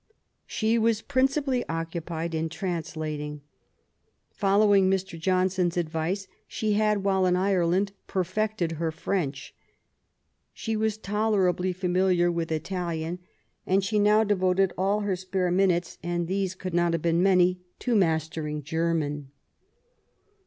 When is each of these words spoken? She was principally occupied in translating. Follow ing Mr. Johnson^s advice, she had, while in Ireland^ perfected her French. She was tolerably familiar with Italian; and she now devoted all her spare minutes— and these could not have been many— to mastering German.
She 0.47 0.79
was 0.79 1.03
principally 1.03 1.63
occupied 1.69 2.33
in 2.33 2.49
translating. 2.49 3.41
Follow 4.31 4.73
ing 4.73 4.89
Mr. 4.89 5.09
Johnson^s 5.21 5.77
advice, 5.77 6.27
she 6.47 6.73
had, 6.73 7.03
while 7.03 7.27
in 7.27 7.35
Ireland^ 7.35 7.91
perfected 8.07 8.71
her 8.71 8.91
French. 8.91 9.53
She 10.53 10.75
was 10.75 10.97
tolerably 10.97 11.71
familiar 11.71 12.31
with 12.31 12.51
Italian; 12.51 13.19
and 13.67 13.83
she 13.83 13.99
now 13.99 14.23
devoted 14.23 14.73
all 14.75 15.01
her 15.01 15.15
spare 15.15 15.51
minutes— 15.51 15.99
and 16.01 16.25
these 16.27 16.55
could 16.55 16.73
not 16.73 16.93
have 16.93 17.03
been 17.03 17.21
many— 17.21 17.61
to 17.81 17.93
mastering 17.95 18.63
German. 18.63 19.29